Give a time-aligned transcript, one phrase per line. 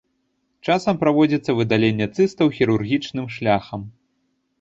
[0.69, 3.85] Часам праводзіцца выдаленне цыстаў хірургічным шляхам.